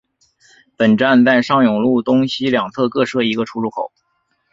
[0.77, 3.91] 本站在上永路东西两侧各设一个出入口。